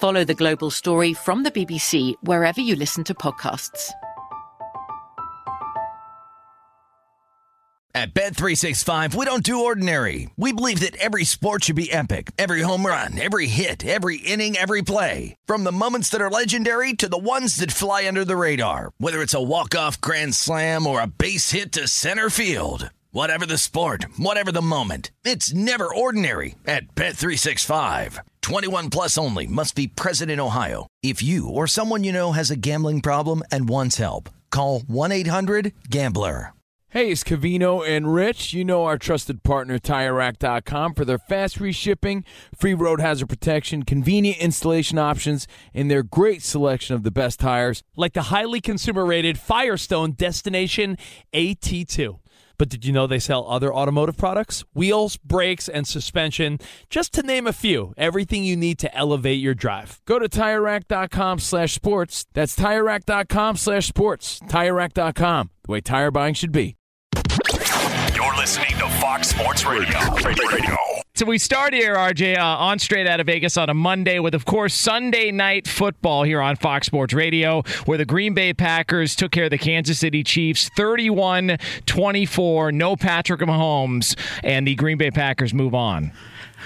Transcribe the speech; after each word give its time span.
Follow 0.00 0.24
the 0.24 0.34
global 0.34 0.70
story 0.70 1.12
from 1.12 1.42
the 1.42 1.50
BBC 1.50 2.14
wherever 2.22 2.58
you 2.58 2.74
listen 2.74 3.04
to 3.04 3.12
podcasts. 3.12 3.90
At 7.92 8.14
Bet 8.14 8.36
365, 8.36 9.16
we 9.16 9.26
don't 9.26 9.42
do 9.42 9.64
ordinary. 9.64 10.30
We 10.36 10.52
believe 10.52 10.80
that 10.80 10.96
every 10.96 11.24
sport 11.24 11.64
should 11.64 11.76
be 11.76 11.92
epic. 11.92 12.30
Every 12.38 12.62
home 12.62 12.86
run, 12.86 13.18
every 13.18 13.48
hit, 13.48 13.84
every 13.84 14.18
inning, 14.18 14.56
every 14.56 14.80
play. 14.82 15.36
From 15.44 15.64
the 15.64 15.72
moments 15.72 16.08
that 16.10 16.20
are 16.20 16.30
legendary 16.30 16.94
to 16.94 17.08
the 17.08 17.18
ones 17.18 17.56
that 17.56 17.72
fly 17.72 18.06
under 18.06 18.24
the 18.24 18.36
radar. 18.36 18.92
Whether 18.98 19.20
it's 19.20 19.34
a 19.34 19.42
walk-off 19.42 20.00
grand 20.00 20.34
slam 20.34 20.86
or 20.86 21.00
a 21.00 21.08
base 21.08 21.50
hit 21.50 21.72
to 21.72 21.88
center 21.88 22.30
field. 22.30 22.90
Whatever 23.12 23.44
the 23.44 23.58
sport, 23.58 24.04
whatever 24.18 24.52
the 24.52 24.62
moment. 24.62 25.10
It's 25.24 25.52
never 25.52 25.92
ordinary 25.92 26.54
at 26.64 26.94
Bet365. 26.94 28.20
21 28.40 28.90
plus 28.90 29.18
only 29.18 29.48
must 29.48 29.74
be 29.74 29.88
present 29.88 30.30
in 30.30 30.38
Ohio. 30.38 30.86
If 31.02 31.20
you 31.20 31.48
or 31.48 31.66
someone 31.66 32.04
you 32.04 32.12
know 32.12 32.30
has 32.30 32.52
a 32.52 32.56
gambling 32.56 33.00
problem 33.00 33.42
and 33.50 33.68
wants 33.68 33.96
help, 33.96 34.30
call 34.50 34.82
1-800-GAMBLER. 34.82 36.52
Hey, 36.90 37.10
it's 37.10 37.24
Covino 37.24 37.84
and 37.84 38.14
Rich. 38.14 38.52
You 38.52 38.64
know 38.64 38.84
our 38.84 38.98
trusted 38.98 39.42
partner, 39.42 39.80
TireRack.com, 39.80 40.94
for 40.94 41.04
their 41.04 41.18
fast 41.18 41.58
free 41.58 41.72
shipping, 41.72 42.24
free 42.56 42.74
road 42.74 43.00
hazard 43.00 43.28
protection, 43.28 43.82
convenient 43.84 44.38
installation 44.38 44.98
options, 44.98 45.48
and 45.74 45.90
their 45.90 46.04
great 46.04 46.42
selection 46.42 46.94
of 46.94 47.02
the 47.02 47.10
best 47.10 47.40
tires, 47.40 47.82
like 47.96 48.12
the 48.12 48.22
highly 48.22 48.60
consumer 48.60 49.04
rated 49.04 49.36
Firestone 49.36 50.12
Destination 50.12 50.96
AT2. 51.32 52.18
But 52.60 52.68
did 52.68 52.84
you 52.84 52.92
know 52.92 53.06
they 53.06 53.18
sell 53.18 53.46
other 53.48 53.72
automotive 53.72 54.18
products? 54.18 54.64
Wheels, 54.74 55.16
brakes, 55.16 55.66
and 55.66 55.86
suspension, 55.86 56.58
just 56.90 57.14
to 57.14 57.22
name 57.22 57.46
a 57.46 57.54
few. 57.54 57.94
Everything 57.96 58.44
you 58.44 58.54
need 58.54 58.78
to 58.80 58.94
elevate 58.94 59.40
your 59.40 59.54
drive. 59.54 59.98
Go 60.04 60.18
to 60.18 60.28
TireRack.com 60.28 61.38
slash 61.38 61.72
sports. 61.72 62.26
That's 62.34 62.54
TireRack.com 62.56 63.56
slash 63.56 63.86
sports. 63.86 64.40
TireRack.com, 64.40 65.50
the 65.64 65.72
way 65.72 65.80
tire 65.80 66.10
buying 66.10 66.34
should 66.34 66.52
be. 66.52 66.76
You're 68.14 68.36
listening 68.36 68.76
to 68.76 68.90
Fox 69.00 69.28
Sports 69.28 69.64
Radio. 69.64 69.98
Radio. 70.22 70.99
So 71.20 71.26
we 71.26 71.36
start 71.36 71.74
here, 71.74 71.96
RJ, 71.96 72.38
uh, 72.38 72.42
on 72.42 72.78
straight 72.78 73.06
out 73.06 73.20
of 73.20 73.26
Vegas 73.26 73.58
on 73.58 73.68
a 73.68 73.74
Monday 73.74 74.20
with, 74.20 74.34
of 74.34 74.46
course, 74.46 74.72
Sunday 74.72 75.30
night 75.30 75.68
football 75.68 76.22
here 76.22 76.40
on 76.40 76.56
Fox 76.56 76.86
Sports 76.86 77.12
Radio, 77.12 77.60
where 77.84 77.98
the 77.98 78.06
Green 78.06 78.32
Bay 78.32 78.54
Packers 78.54 79.14
took 79.14 79.30
care 79.30 79.44
of 79.44 79.50
the 79.50 79.58
Kansas 79.58 79.98
City 79.98 80.24
Chiefs 80.24 80.70
31 80.78 81.58
24. 81.84 82.72
No 82.72 82.96
Patrick 82.96 83.40
Mahomes, 83.42 84.18
and 84.42 84.66
the 84.66 84.74
Green 84.76 84.96
Bay 84.96 85.10
Packers 85.10 85.52
move 85.52 85.74
on. 85.74 86.10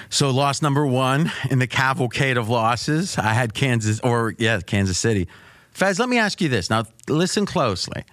So 0.09 0.31
loss 0.31 0.63
number 0.63 0.87
one 0.87 1.33
in 1.51 1.59
the 1.59 1.67
cavalcade 1.67 2.37
of 2.37 2.49
losses. 2.49 3.19
I 3.19 3.33
had 3.33 3.55
Kansas, 3.55 3.99
or 4.05 4.37
yeah, 4.39 4.61
Kansas 4.61 4.99
City. 4.99 5.27
Fez, 5.73 5.99
let 5.99 6.09
me 6.09 6.19
ask 6.19 6.41
you 6.41 6.49
this. 6.49 6.71
Now, 6.71 6.85
listen 7.09 7.45
closely. 7.45 8.05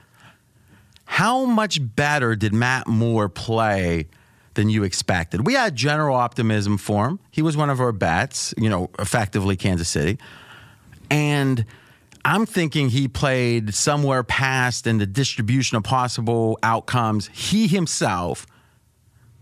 How 1.06 1.46
much 1.46 1.78
better 1.96 2.36
did 2.36 2.52
Matt 2.52 2.88
Moore 2.88 3.30
play 3.30 4.08
than 4.54 4.70
you 4.70 4.84
expected? 4.84 5.46
We 5.46 5.54
had 5.54 5.76
general 5.76 6.16
optimism 6.16 6.78
for 6.78 7.08
him. 7.08 7.20
He 7.32 7.42
was 7.42 7.56
one 7.58 7.70
of 7.70 7.80
our 7.80 7.92
bets, 7.92 8.54
you 8.58 8.70
know, 8.70 8.90
effectively 9.00 9.56
Kansas 9.56 9.90
City. 9.90 10.18
And 11.10 11.66
I'm 12.24 12.46
thinking 12.46 12.90
he 12.90 13.08
played 13.08 13.74
somewhere 13.74 14.24
past 14.24 14.88
in 14.88 14.98
the 14.98 15.08
distribution 15.08 15.78
of 15.78 15.84
possible 15.84 16.60
outcomes. 16.64 17.30
He 17.34 17.68
himself, 17.68 18.46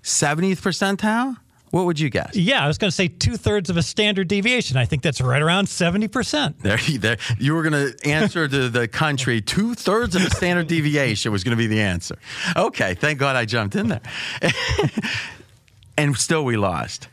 70th 0.03 0.61
percentile? 0.61 1.37
What 1.71 1.85
would 1.85 1.99
you 1.99 2.09
guess? 2.09 2.35
Yeah, 2.35 2.63
I 2.63 2.67
was 2.67 2.77
going 2.77 2.89
to 2.89 2.95
say 2.95 3.07
two 3.07 3.37
thirds 3.37 3.69
of 3.69 3.77
a 3.77 3.83
standard 3.83 4.27
deviation. 4.27 4.77
I 4.77 4.85
think 4.85 5.03
that's 5.03 5.21
right 5.21 5.41
around 5.41 5.65
70%. 5.65 6.55
There, 6.59 6.77
there 6.99 7.17
you 7.37 7.53
were 7.53 7.61
going 7.61 7.93
to 7.93 8.07
answer 8.07 8.47
to 8.47 8.69
the 8.69 8.87
country. 8.87 9.41
Two 9.49 9.75
thirds 9.75 10.15
of 10.15 10.23
a 10.23 10.29
standard 10.29 10.67
deviation 10.67 11.31
was 11.31 11.43
going 11.43 11.55
to 11.55 11.61
be 11.61 11.67
the 11.67 11.81
answer. 11.81 12.17
Okay, 12.55 12.95
thank 12.95 13.19
God 13.19 13.35
I 13.35 13.45
jumped 13.45 13.75
in 13.75 13.87
there. 13.87 14.01
and 15.97 16.15
still 16.17 16.43
we 16.43 16.57
lost. 16.57 17.07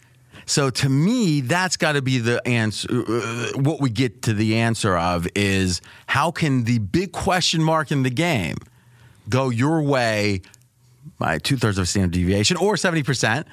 So 0.46 0.70
to 0.70 0.88
me, 0.88 1.40
that's 1.40 1.76
got 1.76 1.92
to 1.92 2.02
be 2.02 2.18
the 2.18 2.46
answer. 2.46 2.88
Uh, 2.90 3.58
what 3.58 3.80
we 3.80 3.90
get 3.90 4.22
to 4.22 4.32
the 4.32 4.56
answer 4.56 4.96
of 4.96 5.26
is 5.34 5.82
how 6.06 6.30
can 6.30 6.64
the 6.64 6.78
big 6.78 7.12
question 7.12 7.62
mark 7.62 7.90
in 7.90 8.04
the 8.04 8.10
game 8.10 8.56
go 9.28 9.50
your 9.50 9.82
way 9.82 10.42
by 11.18 11.38
two 11.38 11.56
thirds 11.56 11.78
of 11.78 11.82
a 11.82 11.86
standard 11.86 12.12
deviation 12.12 12.56
or 12.56 12.74
70%? 12.74 13.44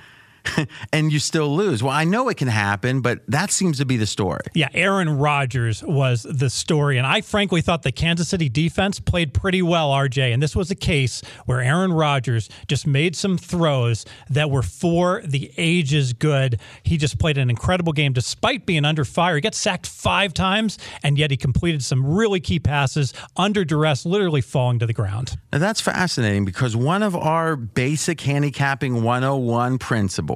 and 0.93 1.11
you 1.11 1.19
still 1.19 1.55
lose. 1.55 1.81
Well, 1.81 1.93
I 1.93 2.03
know 2.03 2.29
it 2.29 2.37
can 2.37 2.47
happen, 2.47 3.01
but 3.01 3.19
that 3.27 3.51
seems 3.51 3.77
to 3.77 3.85
be 3.85 3.97
the 3.97 4.05
story. 4.05 4.41
Yeah, 4.53 4.69
Aaron 4.73 5.17
Rodgers 5.17 5.83
was 5.83 6.23
the 6.23 6.49
story. 6.49 6.97
And 6.97 7.07
I 7.07 7.21
frankly 7.21 7.61
thought 7.61 7.83
the 7.83 7.91
Kansas 7.91 8.29
City 8.29 8.49
defense 8.49 8.99
played 8.99 9.33
pretty 9.33 9.61
well, 9.61 9.91
RJ. 9.91 10.33
And 10.33 10.41
this 10.41 10.55
was 10.55 10.71
a 10.71 10.75
case 10.75 11.21
where 11.45 11.61
Aaron 11.61 11.93
Rodgers 11.93 12.49
just 12.67 12.85
made 12.85 13.15
some 13.15 13.37
throws 13.37 14.05
that 14.29 14.49
were 14.49 14.63
for 14.63 15.21
the 15.25 15.51
ages 15.57 16.13
good. 16.13 16.59
He 16.83 16.97
just 16.97 17.19
played 17.19 17.37
an 17.37 17.49
incredible 17.49 17.93
game 17.93 18.13
despite 18.13 18.65
being 18.65 18.85
under 18.85 19.05
fire. 19.05 19.35
He 19.35 19.41
got 19.41 19.55
sacked 19.55 19.87
five 19.87 20.33
times, 20.33 20.77
and 21.03 21.17
yet 21.17 21.31
he 21.31 21.37
completed 21.37 21.83
some 21.83 22.05
really 22.05 22.39
key 22.39 22.59
passes 22.59 23.13
under 23.37 23.63
duress, 23.65 24.05
literally 24.05 24.41
falling 24.41 24.79
to 24.79 24.85
the 24.85 24.93
ground. 24.93 25.37
Now, 25.51 25.59
that's 25.59 25.81
fascinating 25.81 26.45
because 26.45 26.75
one 26.75 27.03
of 27.03 27.15
our 27.15 27.55
basic 27.55 28.21
handicapping 28.21 29.03
101 29.03 29.77
principles 29.77 30.32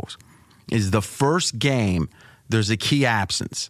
is 0.72 0.92
the 0.92 1.02
first 1.02 1.60
game, 1.60 2.10
there's 2.50 2.70
a 2.70 2.78
key 2.78 3.06
absence. 3.06 3.70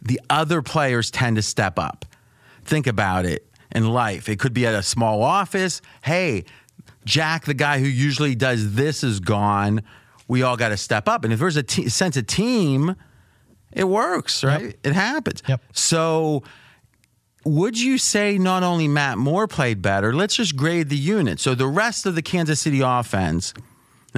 The 0.00 0.20
other 0.30 0.62
players 0.62 1.10
tend 1.10 1.36
to 1.36 1.42
step 1.42 1.78
up. 1.78 2.04
Think 2.64 2.86
about 2.86 3.24
it 3.24 3.46
in 3.74 3.88
life. 3.88 4.28
It 4.28 4.38
could 4.38 4.54
be 4.54 4.66
at 4.66 4.74
a 4.74 4.82
small 4.82 5.22
office. 5.22 5.80
Hey, 6.02 6.44
Jack, 7.04 7.44
the 7.44 7.54
guy 7.54 7.78
who 7.80 7.86
usually 7.86 8.34
does 8.34 8.74
this, 8.74 9.02
is 9.02 9.20
gone. 9.20 9.82
We 10.28 10.42
all 10.42 10.56
got 10.56 10.68
to 10.68 10.76
step 10.76 11.08
up. 11.08 11.24
And 11.24 11.32
if 11.32 11.40
there's 11.40 11.56
a 11.56 11.62
te- 11.62 11.88
sense 11.88 12.16
of 12.16 12.26
team, 12.26 12.94
it 13.72 13.84
works, 13.84 14.44
right? 14.44 14.62
Yep. 14.62 14.74
It 14.84 14.92
happens. 14.92 15.42
Yep. 15.48 15.62
So, 15.72 16.42
would 17.44 17.80
you 17.80 17.96
say 17.98 18.36
not 18.36 18.62
only 18.62 18.88
Matt 18.88 19.16
Moore 19.16 19.46
played 19.46 19.80
better? 19.80 20.12
Let's 20.12 20.36
just 20.36 20.56
grade 20.56 20.90
the 20.90 20.96
unit. 20.96 21.40
So, 21.40 21.54
the 21.54 21.66
rest 21.66 22.04
of 22.04 22.14
the 22.14 22.22
Kansas 22.22 22.60
City 22.60 22.80
offense 22.80 23.54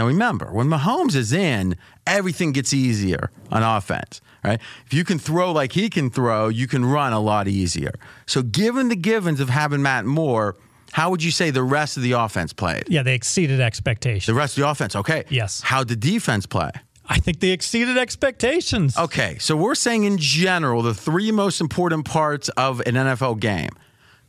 now 0.01 0.07
remember, 0.07 0.47
when 0.51 0.67
Mahomes 0.67 1.15
is 1.15 1.31
in, 1.31 1.77
everything 2.07 2.53
gets 2.53 2.73
easier 2.73 3.31
on 3.51 3.63
offense, 3.63 4.23
right? 4.43 4.59
If 4.87 4.95
you 4.95 5.05
can 5.05 5.19
throw 5.19 5.53
like 5.53 5.73
he 5.73 5.91
can 5.91 6.09
throw, 6.09 6.49
you 6.49 6.67
can 6.67 6.87
run 6.87 7.13
a 7.13 7.21
lot 7.21 7.49
easier. 7.49 7.93
So 8.25 8.41
given 8.41 8.89
the 8.89 8.97
givens 8.97 9.41
of 9.41 9.51
having 9.51 9.83
Matt 9.83 10.07
Moore, 10.07 10.57
how 10.93 11.11
would 11.11 11.23
you 11.23 11.31
say 11.31 11.51
the 11.51 11.63
rest 11.63 11.99
of 11.99 12.03
the 12.03 12.13
offense 12.13 12.55
played? 12.55 12.85
Yeah, 12.89 13.03
they 13.03 13.15
exceeded 13.15 13.61
expectations. 13.61 14.25
The 14.25 14.33
rest 14.33 14.57
of 14.57 14.63
the 14.63 14.71
offense, 14.71 14.97
okay. 14.97 15.25
Yes. 15.29 15.61
How 15.61 15.85
did 15.85 16.01
defense 16.01 16.47
play? 16.47 16.71
I 17.07 17.19
think 17.19 17.41
they 17.41 17.51
exceeded 17.51 17.99
expectations. 17.99 18.97
Okay, 18.97 19.37
so 19.39 19.55
we're 19.55 19.75
saying 19.75 20.05
in 20.05 20.17
general 20.17 20.81
the 20.81 20.95
three 20.95 21.31
most 21.31 21.61
important 21.61 22.07
parts 22.07 22.49
of 22.51 22.81
an 22.87 22.95
NFL 22.95 23.39
game 23.39 23.73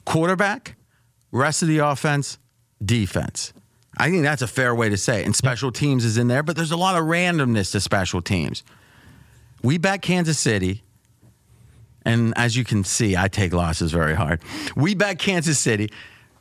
quarterback, 0.03 0.75
rest 1.31 1.61
of 1.61 1.69
the 1.69 1.77
offense, 1.77 2.39
defense. 2.83 3.53
I 3.97 4.09
think 4.09 4.23
that's 4.23 4.41
a 4.41 4.47
fair 4.47 4.73
way 4.73 4.89
to 4.89 4.97
say 4.97 5.21
it. 5.21 5.25
And 5.25 5.35
special 5.35 5.71
teams 5.71 6.05
is 6.05 6.17
in 6.17 6.27
there, 6.27 6.43
but 6.43 6.55
there's 6.55 6.71
a 6.71 6.77
lot 6.77 6.95
of 6.95 7.05
randomness 7.05 7.71
to 7.73 7.79
special 7.81 8.21
teams. 8.21 8.63
We 9.61 9.77
bet 9.77 10.01
Kansas 10.01 10.39
City. 10.39 10.83
And 12.03 12.33
as 12.35 12.55
you 12.55 12.63
can 12.63 12.83
see, 12.83 13.15
I 13.15 13.27
take 13.27 13.53
losses 13.53 13.91
very 13.91 14.15
hard. 14.15 14.41
We 14.75 14.95
bet 14.95 15.19
Kansas 15.19 15.59
City. 15.59 15.91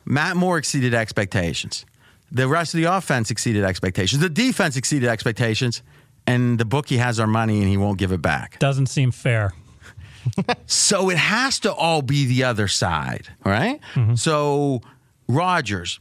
Matt 0.05 0.35
Moore 0.35 0.57
exceeded 0.57 0.93
expectations. 0.93 1.85
The 2.31 2.47
rest 2.47 2.73
of 2.73 2.79
the 2.79 2.85
offense 2.85 3.29
exceeded 3.29 3.63
expectations. 3.63 4.21
The 4.21 4.29
defense 4.29 4.75
exceeded 4.75 5.09
expectations. 5.09 5.83
And 6.25 6.57
the 6.57 6.65
bookie 6.65 6.97
has 6.97 7.19
our 7.19 7.27
money 7.27 7.59
and 7.59 7.67
he 7.67 7.77
won't 7.77 7.97
give 7.97 8.11
it 8.11 8.21
back. 8.21 8.57
Doesn't 8.59 8.87
seem 8.87 9.11
fair. 9.11 9.53
So 10.67 11.09
it 11.09 11.17
has 11.17 11.59
to 11.61 11.73
all 11.73 12.01
be 12.01 12.25
the 12.25 12.43
other 12.43 12.67
side, 12.67 13.27
right? 13.43 13.79
Mm-hmm. 13.93 14.15
So 14.15 14.81
Rodgers, 15.27 15.99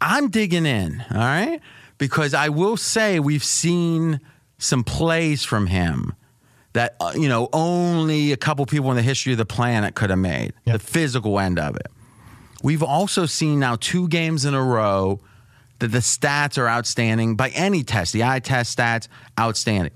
I'm 0.00 0.30
digging 0.30 0.66
in, 0.66 1.04
all 1.10 1.18
right? 1.18 1.60
Because 1.98 2.34
I 2.34 2.48
will 2.48 2.76
say 2.76 3.20
we've 3.20 3.44
seen 3.44 4.20
some 4.58 4.84
plays 4.84 5.44
from 5.44 5.66
him 5.66 6.14
that 6.72 6.96
uh, 7.00 7.12
you 7.14 7.28
know 7.28 7.48
only 7.52 8.32
a 8.32 8.36
couple 8.36 8.64
people 8.66 8.90
in 8.90 8.96
the 8.96 9.02
history 9.02 9.32
of 9.32 9.38
the 9.38 9.46
planet 9.46 9.94
could 9.94 10.10
have 10.10 10.18
made. 10.18 10.52
The 10.64 10.78
physical 10.78 11.38
end 11.40 11.58
of 11.58 11.76
it. 11.76 11.88
We've 12.62 12.82
also 12.82 13.26
seen 13.26 13.58
now 13.58 13.76
two 13.76 14.08
games 14.08 14.44
in 14.44 14.54
a 14.54 14.62
row 14.62 15.20
that 15.78 15.88
the 15.88 15.98
stats 15.98 16.58
are 16.58 16.68
outstanding 16.68 17.36
by 17.36 17.48
any 17.50 17.82
test. 17.82 18.12
The 18.12 18.24
eye 18.24 18.40
test 18.40 18.76
stats 18.78 19.08
outstanding. 19.38 19.92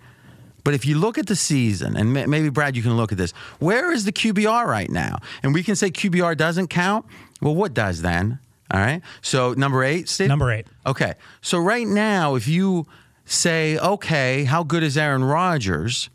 But 0.64 0.72
if 0.72 0.86
you 0.86 0.98
look 0.98 1.18
at 1.18 1.26
the 1.26 1.36
season, 1.36 1.94
and 1.94 2.14
maybe 2.14 2.48
Brad, 2.48 2.74
you 2.74 2.82
can 2.82 2.96
look 2.96 3.12
at 3.12 3.18
this. 3.18 3.32
Where 3.58 3.92
is 3.92 4.06
the 4.06 4.12
QBR 4.12 4.64
right 4.64 4.90
now? 4.90 5.18
And 5.42 5.52
we 5.52 5.62
can 5.62 5.76
say 5.76 5.90
QBR 5.90 6.38
doesn't 6.38 6.68
count. 6.68 7.04
Well, 7.42 7.54
what 7.54 7.74
does 7.74 8.00
then? 8.00 8.38
All 8.74 8.80
right. 8.80 9.02
So 9.22 9.52
number 9.52 9.84
eight, 9.84 10.08
Steve. 10.08 10.26
Number 10.26 10.50
eight. 10.50 10.66
Okay. 10.84 11.14
So 11.42 11.60
right 11.60 11.86
now, 11.86 12.34
if 12.34 12.48
you 12.48 12.88
say, 13.24 13.78
okay, 13.78 14.42
how 14.42 14.64
good 14.64 14.82
is 14.82 14.98
Aaron 14.98 15.22
Rodgers? 15.22 16.10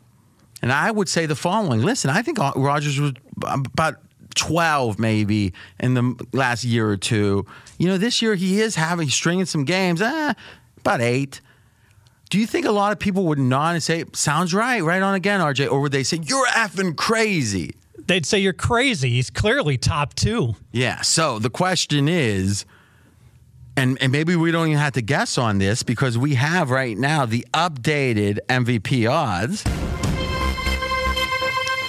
And 0.60 0.70
I 0.70 0.90
would 0.90 1.08
say 1.08 1.24
the 1.24 1.34
following. 1.34 1.80
Listen, 1.80 2.10
I 2.10 2.20
think 2.20 2.36
Rodgers 2.38 3.00
was 3.00 3.14
about 3.42 3.94
12 4.34 4.98
maybe 4.98 5.54
in 5.78 5.94
the 5.94 6.26
last 6.34 6.62
year 6.62 6.86
or 6.86 6.98
two. 6.98 7.46
You 7.78 7.88
know, 7.88 7.96
this 7.96 8.20
year 8.20 8.34
he 8.34 8.60
is 8.60 8.74
having 8.74 9.08
stringing 9.08 9.46
some 9.46 9.64
games, 9.64 10.02
eh, 10.02 10.34
about 10.76 11.00
eight. 11.00 11.40
Do 12.28 12.38
you 12.38 12.46
think 12.46 12.66
a 12.66 12.72
lot 12.72 12.92
of 12.92 12.98
people 12.98 13.24
would 13.24 13.38
nod 13.38 13.70
and 13.70 13.82
say, 13.82 14.04
sounds 14.12 14.52
right, 14.52 14.82
right 14.82 15.00
on 15.00 15.14
again, 15.14 15.40
RJ? 15.40 15.72
Or 15.72 15.80
would 15.80 15.92
they 15.92 16.02
say, 16.02 16.18
you're 16.22 16.46
effing 16.48 16.94
crazy? 16.94 17.74
They'd 18.10 18.26
say 18.26 18.40
you're 18.40 18.52
crazy. 18.52 19.10
He's 19.10 19.30
clearly 19.30 19.78
top 19.78 20.14
two. 20.14 20.56
Yeah. 20.72 21.00
So 21.02 21.38
the 21.38 21.48
question 21.48 22.08
is, 22.08 22.64
and, 23.76 24.02
and 24.02 24.10
maybe 24.10 24.34
we 24.34 24.50
don't 24.50 24.66
even 24.66 24.80
have 24.80 24.94
to 24.94 25.00
guess 25.00 25.38
on 25.38 25.58
this 25.58 25.84
because 25.84 26.18
we 26.18 26.34
have 26.34 26.70
right 26.70 26.98
now 26.98 27.24
the 27.24 27.46
updated 27.54 28.40
MVP 28.48 29.08
odds. 29.08 29.62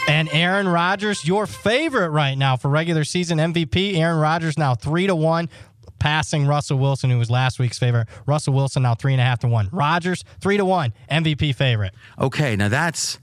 And 0.07 0.29
Aaron 0.31 0.67
Rodgers, 0.67 1.25
your 1.25 1.47
favorite 1.47 2.09
right 2.09 2.35
now 2.35 2.55
for 2.55 2.69
regular 2.69 3.03
season 3.03 3.39
MVP. 3.39 3.95
Aaron 3.95 4.19
Rodgers 4.19 4.59
now 4.59 4.75
three 4.75 5.07
to 5.07 5.15
one, 5.15 5.49
passing 5.97 6.45
Russell 6.45 6.77
Wilson, 6.77 7.09
who 7.09 7.17
was 7.17 7.31
last 7.31 7.57
week's 7.57 7.79
favorite. 7.79 8.07
Russell 8.27 8.53
Wilson 8.53 8.83
now 8.83 8.93
three 8.93 9.13
and 9.13 9.21
a 9.21 9.25
half 9.25 9.39
to 9.39 9.47
one. 9.47 9.69
Rodgers 9.71 10.23
three 10.39 10.57
to 10.57 10.65
one, 10.65 10.93
MVP 11.09 11.55
favorite. 11.55 11.95
Okay, 12.19 12.55
now 12.55 12.69
that's 12.69 13.17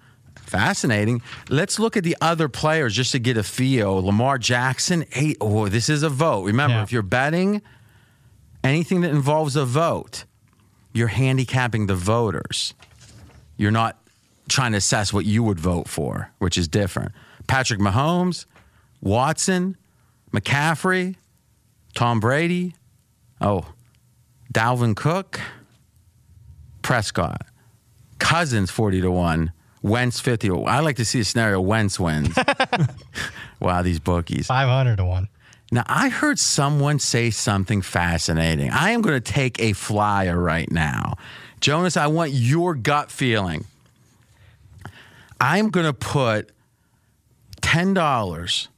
fascinating. 0.48 1.22
Let's 1.48 1.78
look 1.78 1.96
at 1.96 2.04
the 2.04 2.16
other 2.20 2.48
players 2.48 2.94
just 2.94 3.12
to 3.12 3.18
get 3.18 3.36
a 3.36 3.42
feel. 3.42 4.02
Lamar 4.04 4.38
Jackson, 4.38 5.04
eight. 5.14 5.36
Oh, 5.40 5.68
this 5.68 5.88
is 5.88 6.02
a 6.02 6.08
vote. 6.08 6.44
Remember, 6.44 6.76
Yeah. 6.76 6.82
if 6.82 6.92
you're 6.92 7.02
betting 7.02 7.62
anything 8.64 9.02
that 9.02 9.10
involves 9.10 9.56
a 9.56 9.64
vote, 9.64 10.24
you're 10.92 11.08
handicapping 11.08 11.86
the 11.86 11.94
voters. 11.94 12.74
You're 13.56 13.70
not 13.70 13.98
trying 14.48 14.72
to 14.72 14.78
assess 14.78 15.12
what 15.12 15.24
you 15.26 15.42
would 15.42 15.60
vote 15.60 15.88
for, 15.88 16.30
which 16.38 16.56
is 16.56 16.66
different. 16.68 17.12
Patrick 17.46 17.80
Mahomes, 17.80 18.46
Watson, 19.00 19.76
McCaffrey, 20.32 21.16
Tom 21.94 22.20
Brady, 22.20 22.74
oh, 23.40 23.66
Dalvin 24.52 24.96
Cook, 24.96 25.40
Prescott, 26.82 27.42
Cousins 28.18 28.70
40 28.70 29.02
to 29.02 29.10
1, 29.10 29.52
Wentz 29.88 30.20
50 30.20 30.50
I 30.66 30.80
like 30.80 30.96
to 30.96 31.04
see 31.04 31.20
a 31.20 31.24
scenario 31.24 31.60
Wentz 31.60 31.98
wins. 31.98 32.36
wow, 33.60 33.82
these 33.82 34.00
bookies. 34.00 34.46
Five 34.46 34.68
hundred 34.68 34.96
to 34.96 35.04
one. 35.04 35.28
Now, 35.70 35.84
I 35.86 36.08
heard 36.08 36.38
someone 36.38 36.98
say 36.98 37.30
something 37.30 37.82
fascinating. 37.82 38.70
I 38.70 38.90
am 38.90 39.02
going 39.02 39.20
to 39.20 39.32
take 39.32 39.60
a 39.60 39.74
flyer 39.74 40.38
right 40.38 40.70
now. 40.70 41.16
Jonas, 41.60 41.96
I 41.96 42.06
want 42.06 42.32
your 42.32 42.74
gut 42.74 43.10
feeling. 43.10 43.66
I'm 45.40 45.68
going 45.68 45.84
to 45.84 45.92
put 45.92 46.50
$10 47.60 48.68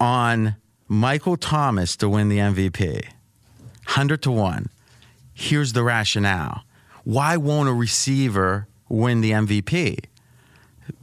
on 0.00 0.56
Michael 0.88 1.36
Thomas 1.36 1.96
to 1.96 2.08
win 2.08 2.28
the 2.28 2.38
MVP. 2.38 3.04
100 3.04 4.22
to 4.22 4.32
1. 4.32 4.68
Here's 5.32 5.72
the 5.72 5.84
rationale. 5.84 6.64
Why 7.04 7.36
won't 7.36 7.68
a 7.68 7.72
receiver 7.72 8.66
win 8.88 9.20
the 9.20 9.30
MVP? 9.30 10.04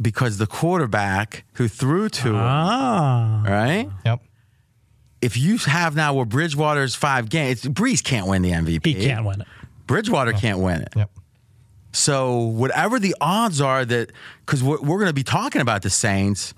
Because 0.02 0.38
the 0.38 0.48
quarterback 0.48 1.44
who 1.54 1.68
threw 1.68 2.10
to 2.10 2.30
him, 2.30 2.36
Ah. 2.36 3.44
right? 3.46 3.90
Yep. 4.06 4.22
if 5.22 5.36
you 5.36 5.58
have 5.58 5.96
now 5.96 6.14
where 6.14 6.26
Bridgewater's 6.26 6.94
five 6.96 7.28
games, 7.30 7.64
Brees 7.64 8.04
can't 8.04 8.28
win 8.28 8.42
the 8.44 8.52
MVP. 8.52 8.86
He 8.86 8.94
can't 9.06 9.26
win 9.26 9.42
it. 9.42 9.48
Bridgewater 9.88 10.32
can't 10.34 10.60
win 10.60 10.82
it. 10.82 10.90
Yep. 10.96 11.10
So 11.92 12.38
whatever 12.40 13.00
the 13.00 13.16
odds 13.20 13.60
are 13.60 13.84
that, 13.86 14.12
because 14.46 14.62
we're, 14.64 14.80
we're 14.80 15.00
going 15.00 15.08
to 15.10 15.14
be 15.14 15.24
talking 15.24 15.62
about 15.62 15.82
the 15.82 15.90
Saints, 15.90 16.54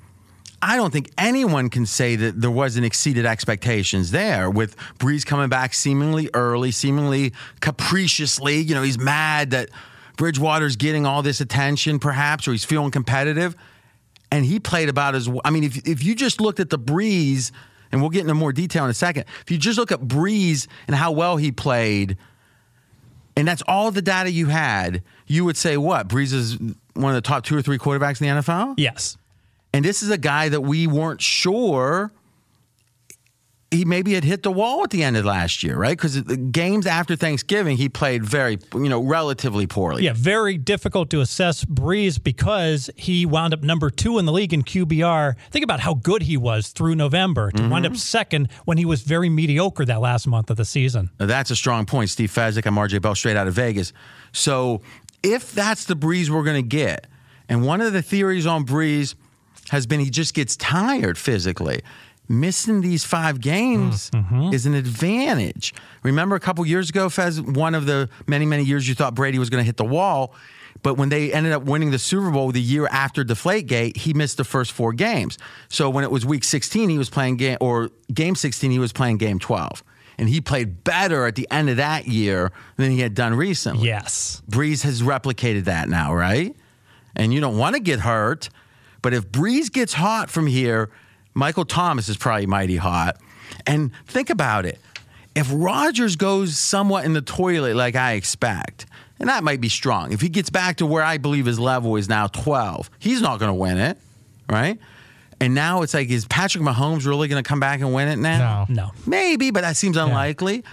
I 0.61 0.75
don't 0.75 0.91
think 0.91 1.09
anyone 1.17 1.69
can 1.69 1.85
say 1.85 2.17
that 2.17 2.41
there 2.41 2.51
wasn't 2.51 2.85
exceeded 2.85 3.25
expectations 3.25 4.11
there 4.11 4.49
with 4.49 4.75
Brees 4.97 5.25
coming 5.25 5.47
back 5.47 5.73
seemingly 5.73 6.29
early, 6.33 6.71
seemingly 6.71 7.31
capriciously. 7.61 8.57
You 8.57 8.75
know, 8.75 8.81
he's 8.83 8.99
mad 8.99 9.51
that 9.51 9.69
Bridgewater's 10.19 10.75
getting 10.75 11.06
all 11.06 11.24
this 11.24 11.39
attention, 11.39 11.98
perhaps, 11.98 12.45
or 12.45 12.51
he's 12.51 12.66
feeling 12.66 12.92
competitive. 12.92 13.56
And 14.31 14.44
he 14.45 14.60
played 14.60 14.89
about 14.89 15.16
as 15.16 15.30
I 15.45 15.50
mean, 15.50 15.63
if 15.63 15.88
if 15.88 16.04
you 16.04 16.13
just 16.13 16.42
looked 16.42 16.60
at 16.60 16.69
the 16.69 16.77
Brees, 16.77 17.51
and 17.92 18.01
we'll 18.01 18.10
get 18.10 18.21
into 18.21 18.33
more 18.33 18.51
detail 18.51 18.83
in 18.83 18.92
a 18.92 18.94
second. 18.94 19.24
If 19.42 19.50
you 19.50 19.57
just 19.57 19.80
look 19.80 19.94
at 19.94 20.01
Brees 20.01 20.68
and 20.88 20.95
how 20.95 21.13
well 21.13 21.38
he 21.38 21.54
played, 21.54 22.18
and 23.38 23.48
that's 23.48 23.63
all 23.66 23.92
the 23.92 24.01
data 24.01 24.30
you 24.30 24.48
had, 24.48 25.01
you 25.25 25.45
would 25.45 25.56
say 25.56 25.77
what? 25.77 26.10
Brees 26.10 26.33
is 26.33 26.57
one 26.94 27.12
of 27.12 27.16
the 27.16 27.21
top 27.21 27.45
two 27.45 27.56
or 27.56 27.62
three 27.62 27.77
quarterbacks 27.77 28.21
in 28.21 28.27
the 28.27 28.42
NFL? 28.42 28.75
Yes. 28.77 29.18
And 29.74 29.86
this 29.86 30.04
is 30.04 30.10
a 30.10 30.18
guy 30.18 30.50
that 30.50 30.62
we 30.62 30.86
weren't 30.86 31.21
sure 31.21 32.12
he 33.71 33.85
maybe 33.85 34.14
had 34.14 34.23
hit 34.23 34.42
the 34.42 34.52
wall 34.52 34.83
at 34.83 34.90
the 34.90 35.04
end 35.04 35.16
of 35.16 35.26
last 35.26 35.61
year, 35.61 35.78
right? 35.78 35.95
Because 35.95 36.23
the 36.23 36.38
games 36.38 36.88
after 36.88 37.16
Thanksgiving, 37.16 37.78
he 37.78 37.88
played 37.88 38.23
very, 38.23 38.57
you 38.73 38.90
know, 38.90 39.02
relatively 39.04 39.68
poorly. 39.68 40.04
Yeah, 40.04 40.14
very 40.16 40.57
difficult 40.57 41.11
to 41.11 41.21
assess 41.21 41.66
Brees 41.66 42.21
because 42.21 42.90
he 42.95 43.28
wound 43.28 43.54
up 43.54 43.61
number 43.61 43.92
two 43.92 44.18
in 44.18 44.26
the 44.26 44.31
league 44.31 44.54
in 44.54 44.64
QBR. 44.64 45.35
Think 45.52 45.64
about 45.64 45.81
how 45.81 45.94
good 45.94 46.23
he 46.23 46.35
was 46.35 46.69
through 46.69 46.95
November 46.95 47.52
to 47.52 47.68
wind 47.68 47.85
up 47.85 47.92
mm-hmm. 47.92 47.97
second 47.97 48.52
when 48.66 48.80
he 48.80 48.85
was 48.85 49.04
very 49.04 49.30
mediocre 49.30 49.85
that 49.85 50.02
last 50.02 50.26
month 50.26 50.49
of 50.49 50.57
the 50.57 50.66
season. 50.66 51.11
Now, 51.19 51.28
That's 51.28 51.52
a 51.52 51.56
strong 51.56 51.85
point. 51.85 52.09
Steve 52.09 52.31
Fezzik, 52.31 52.66
I'm 52.66 52.76
RJ 52.76 53.04
Bell, 53.04 53.14
straight 53.14 53.38
out 53.38 53.47
of 53.47 53.54
Vegas. 53.54 53.94
So 54.31 54.81
if 55.21 55.54
that's 55.54 55.85
the 55.85 55.95
Brees 55.95 56.30
we're 56.30 56.44
going 56.44 56.61
to 56.61 56.68
get, 56.68 57.06
and 57.47 57.66
one 57.66 57.81
of 57.81 57.94
the 57.94 58.02
theories 58.02 58.47
on 58.47 58.66
Brees 58.66 59.14
has 59.69 59.85
been 59.85 59.99
he 59.99 60.09
just 60.09 60.33
gets 60.33 60.56
tired 60.56 61.18
physically. 61.18 61.81
Missing 62.31 62.81
these 62.81 63.04
five 63.04 63.42
games 63.42 64.12
mm-hmm. 64.12 64.54
is 64.54 64.68
an 64.68 64.76
advantage. 64.76 65.74
Remember 66.04 66.36
a 66.36 66.40
couple 66.40 66.64
years 66.64 66.90
ago, 66.90 67.09
Fez, 67.09 67.42
one 67.42 67.74
of 67.74 67.88
the 67.88 68.07
many, 68.28 68.45
many 68.45 68.64
years 68.64 68.88
you 68.88 68.94
thought 68.94 69.16
Brady 69.16 69.40
was 69.40 69.50
going 69.50 69.62
to 69.62 69.66
hit 69.66 69.78
the 69.78 69.86
wall. 69.86 70.36
But 70.81 70.94
when 70.94 71.09
they 71.09 71.33
ended 71.33 71.52
up 71.52 71.64
winning 71.64 71.92
the 71.92 72.00
Super 72.00 72.30
Bowl 72.31 72.52
the 72.52 72.62
year 72.62 72.88
after 72.88 73.24
Deflategate, 73.24 73.98
he 73.98 74.14
missed 74.14 74.38
the 74.38 74.44
first 74.44 74.71
four 74.71 74.94
games. 74.94 75.38
So 75.68 75.90
when 75.90 76.04
it 76.04 76.12
was 76.12 76.26
week 76.26 76.44
16, 76.44 76.90
he 76.90 76.98
was 76.98 77.09
playing 77.09 77.38
game, 77.38 77.57
or 77.59 77.90
game 78.14 78.36
16, 78.36 78.71
he 78.71 78.80
was 78.80 78.94
playing 78.94 79.18
game 79.18 79.40
12. 79.40 79.83
And 80.18 80.30
he 80.30 80.42
played 80.42 80.83
better 80.83 81.26
at 81.26 81.36
the 81.36 81.48
end 81.50 81.69
of 81.69 81.78
that 81.78 82.07
year 82.07 82.52
than 82.76 82.92
he 82.92 83.00
had 83.00 83.14
done 83.14 83.33
recently. 83.33 83.88
Yes. 83.88 84.42
Brees 84.50 84.83
has 84.83 85.02
replicated 85.02 85.64
that 85.66 85.90
now, 85.90 86.14
right? 86.14 86.56
And 87.16 87.33
you 87.33 87.40
don't 87.40 87.57
want 87.57 87.76
to 87.76 87.81
get 87.81 88.02
hurt. 88.02 88.50
But 89.02 89.14
if 89.14 89.30
Brees 89.30 89.71
gets 89.71 89.94
hot 89.94 90.30
from 90.30 90.45
here, 90.45 90.90
Michael 91.33 91.66
Thomas 91.66 92.09
is 92.09 92.18
probably 92.18 92.45
mighty 92.45 92.78
hot. 92.78 93.18
And 93.66 93.92
think 94.07 94.30
about 94.30 94.66
it. 94.66 94.80
If 95.36 95.50
Rodgers 95.54 96.16
goes 96.16 96.57
somewhat 96.57 97.06
in 97.06 97.14
the 97.14 97.21
toilet 97.21 97.76
like 97.76 97.95
I 97.95 98.14
expect, 98.14 98.86
and 99.19 99.30
that 99.30 99.44
might 99.44 99.62
be 99.62 99.69
strong, 99.69 100.12
if 100.12 100.21
he 100.21 100.30
gets 100.30 100.50
back 100.50 100.78
to 100.78 100.86
where 100.86 101.04
I 101.04 101.18
believe 101.18 101.45
his 101.45 101.59
level 101.59 101.95
is 101.95 102.09
now 102.09 102.28
12, 102.28 102.90
he's 103.00 103.21
not 103.21 103.40
going 103.40 103.50
to 103.50 103.54
win 103.54 103.78
it, 103.78 103.98
right? 104.50 104.80
And 105.42 105.56
now 105.56 105.83
it's 105.83 105.94
like, 105.94 106.09
is 106.09 106.26
Patrick 106.26 106.64
Mahomes 106.64 107.06
really 107.06 107.28
going 107.28 107.42
to 107.42 107.48
come 107.48 107.59
back 107.59 107.80
and 107.80 107.94
win 107.94 108.07
it 108.09 108.18
now? 108.18 108.66
No. 108.69 108.86
No. 108.86 108.92
Maybe, 109.06 109.52
but 109.52 109.62
that 109.62 109.78
seems 109.78 109.95
unlikely. 109.98 110.64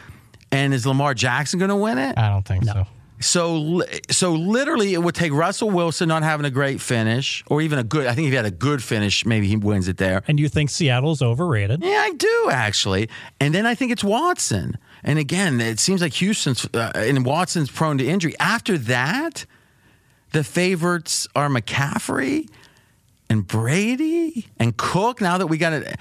And 0.51 0.75
is 0.75 0.87
Lamar 0.87 1.15
Jackson 1.15 1.59
going 1.59 1.69
to 1.69 1.77
win 1.77 1.99
it? 1.99 2.19
I 2.19 2.29
don't 2.29 2.47
think 2.47 2.65
so. 2.65 2.87
So, 3.19 3.83
so 4.11 4.33
literally, 4.33 4.93
it 4.93 4.99
would 4.99 5.15
take 5.15 5.33
Russell 5.33 5.71
Wilson 5.71 6.09
not 6.09 6.23
having 6.23 6.45
a 6.45 6.51
great 6.51 6.81
finish, 6.81 7.43
or 7.47 7.63
even 7.63 7.79
a 7.79 7.85
good. 7.85 8.07
I 8.07 8.15
think 8.15 8.27
if 8.27 8.33
he 8.33 8.37
had 8.37 8.45
a 8.45 8.51
good 8.51 8.83
finish, 8.83 9.25
maybe 9.25 9.47
he 9.47 9.57
wins 9.57 9.89
it 9.89 9.97
there. 9.97 10.23
And 10.29 10.39
you 10.39 10.49
think 10.49 10.71
Seattle's 10.71 11.23
overrated? 11.23 11.83
Yeah, 11.83 12.03
I 12.05 12.13
do 12.13 12.49
actually. 12.53 13.09
And 13.41 13.55
then 13.55 13.65
I 13.65 13.75
think 13.75 13.93
it's 13.93 14.05
Watson. 14.05 14.77
And 15.03 15.19
again, 15.19 15.61
it 15.61 15.79
seems 15.79 16.03
like 16.03 16.13
Houston's 16.15 16.67
uh, 16.75 16.93
and 16.95 17.25
Watson's 17.25 17.71
prone 17.71 17.99
to 17.99 18.07
injury. 18.07 18.35
After 18.39 18.77
that, 18.79 19.47
the 20.33 20.45
favorites 20.45 21.27
are 21.35 21.49
McCaffrey 21.49 22.49
and 23.31 23.47
Brady 23.47 24.47
and 24.59 24.77
Cook. 24.77 25.21
Now 25.21 25.39
that 25.39 25.47
we 25.47 25.57
got 25.59 25.73
it, 25.73 25.97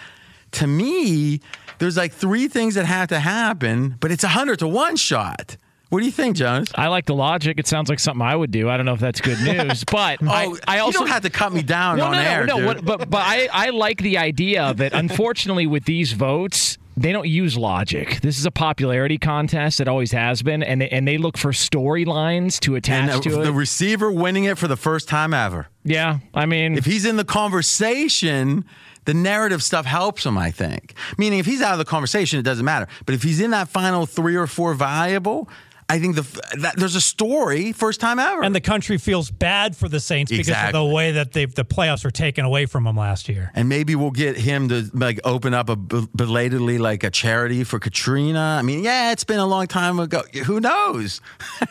to 0.53 0.67
me, 0.67 1.39
there's 1.79 1.98
like 1.98 2.13
three 2.13 2.48
things 2.48 2.75
that 2.75 2.86
have 2.86 3.10
to 3.10 3.19
happen, 3.19 3.95
but 4.00 4.12
it's 4.12 4.24
a 4.24 4.29
hundred 4.29 4.60
to 4.60 4.67
one 4.67 4.95
shot. 4.95 5.57
What 5.89 6.00
do 6.00 6.06
you 6.06 6.12
think, 6.12 6.36
Jonas? 6.36 6.70
I 6.75 6.88
like 6.88 7.06
the 7.06 7.15
logic. 7.15 7.60
It 7.60 7.68
sounds 7.68 7.89
like 7.89 8.00
something 8.00 8.25
I 8.25 8.36
would 8.36 8.51
do. 8.51 8.70
I 8.70 8.77
don't 8.77 8.86
know 8.86 8.94
if 8.94 9.00
that's 9.00 9.22
good 9.22 9.39
news, 9.42 9.84
but 9.92 10.20
oh, 10.22 10.27
I, 10.27 10.54
I 10.68 10.80
also 10.80 11.00
you 11.00 11.06
don't 11.06 11.13
have 11.13 11.24
to 11.24 11.30
cut 11.30 11.54
me 11.54 11.62
down 11.62 11.98
no, 11.98 12.06
on 12.06 12.12
no, 12.13 12.20
air, 12.20 12.46
no. 12.46 12.65
What, 12.65 12.84
but 12.84 13.10
but 13.10 13.22
I, 13.24 13.48
I 13.51 13.70
like 13.70 14.00
the 14.01 14.18
idea 14.18 14.63
of 14.63 14.82
it. 14.82 14.94
Unfortunately, 14.94 15.68
with 15.68 15.86
these 15.86 16.13
votes, 16.13 16.77
they 16.98 17.12
don't 17.12 17.27
use 17.27 17.58
logic. 17.58 18.22
This 18.22 18.39
is 18.39 18.46
a 18.46 18.51
popularity 18.51 19.18
contest. 19.18 19.80
It 19.80 19.88
always 19.88 20.12
has 20.13 20.42
been, 20.42 20.63
and 20.63 20.82
they, 20.82 20.89
and 20.89 21.08
they 21.08 21.18
look 21.18 21.38
for 21.38 21.51
storylines 21.51 22.60
to 22.62 22.75
attach 22.75 23.24
the, 23.24 23.30
to 23.30 23.42
it. 23.42 23.44
the 23.44 23.54
receiver 23.54 24.12
winning 24.12 24.46
it 24.46 24.58
for 24.58 24.68
the 24.68 24.77
first 24.77 25.10
time 25.10 25.34
ever. 25.34 25.68
Yeah, 25.84 26.20
I 26.34 26.46
mean, 26.46 26.77
if 26.77 26.86
he's 26.86 27.06
in 27.06 27.18
the 27.18 27.25
conversation, 27.25 28.65
the 29.04 29.13
narrative 29.13 29.62
stuff 29.62 29.86
helps 29.86 30.25
him. 30.25 30.38
I 30.38 30.51
think. 30.51 30.94
Meaning, 31.18 31.39
if 31.39 31.46
he's 31.46 31.62
out 31.62 31.74
of 31.74 31.80
the 31.80 31.86
conversation, 31.86 32.39
it 32.39 32.44
doesn't 32.44 32.65
matter. 32.65 32.88
But 33.06 33.15
if 33.15 33.24
he's 33.24 33.42
in 33.42 33.51
that 33.51 33.68
final 33.68 34.06
three 34.06 34.36
or 34.36 34.48
four 34.48 34.74
valuable. 34.74 35.50
I 35.88 36.00
think 36.00 36.15
the 36.15 36.22
that, 36.62 36.77
there's 36.77 36.96
a 36.96 37.01
story 37.01 37.72
first 37.72 38.00
time 38.00 38.18
ever, 38.18 38.44
and 38.44 38.56
the 38.56 38.62
country 38.62 38.98
feels 38.98 39.30
bad 39.30 39.75
for 39.75 39.88
the 39.88 40.00
Saints 40.00 40.32
because 40.32 40.50
of 40.50 40.72
the 40.74 40.84
way 40.84 41.12
that 41.12 41.32
they 41.34 41.46
the 41.46 41.63
playoffs 41.63 42.04
were 42.04 42.12
taken 42.12 42.44
away 42.44 42.65
from 42.65 42.86
them 42.86 42.98
last 42.98 43.30
year. 43.30 43.51
and 43.54 43.70
maybe 43.70 43.96
we'll 43.96 44.10
get 44.12 44.36
him 44.36 44.68
to 44.70 44.89
like 44.94 45.20
open 45.24 45.54
up 45.54 45.70
a 45.70 45.75
belatedly 45.75 46.80
like 46.80 47.04
a 47.04 47.12
charity 47.12 47.63
for 47.63 47.80
Katrina. 47.80 48.58
I 48.60 48.63
mean, 48.63 48.84
yeah, 48.84 49.12
it's 49.12 49.24
been 49.24 49.39
a 49.39 49.46
long 49.46 49.68
time 49.68 50.00
ago. 50.00 50.24
Who 50.46 50.60
knows? 50.60 51.22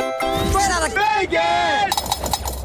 Straight 0.00 0.70
out 0.70 0.88
of 0.88 0.94
Vegas! 0.94 2.64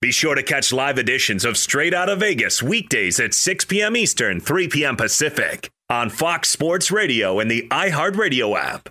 Be 0.00 0.12
sure 0.12 0.34
to 0.34 0.42
catch 0.42 0.72
live 0.72 0.98
editions 0.98 1.44
of 1.44 1.56
Straight 1.56 1.94
Out 1.94 2.08
of 2.10 2.20
Vegas 2.20 2.62
weekdays 2.62 3.18
at 3.18 3.32
6 3.32 3.64
p.m. 3.64 3.96
Eastern, 3.96 4.38
3 4.38 4.68
p.m. 4.68 4.96
Pacific 4.96 5.70
on 5.88 6.10
Fox 6.10 6.50
Sports 6.50 6.90
Radio 6.90 7.40
and 7.40 7.50
the 7.50 7.66
iHeartRadio 7.70 8.54
app. 8.58 8.90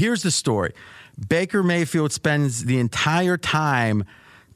Here's 0.00 0.22
the 0.22 0.30
story 0.30 0.72
Baker 1.28 1.62
Mayfield 1.62 2.10
spends 2.10 2.64
the 2.64 2.78
entire 2.78 3.36
time 3.36 4.04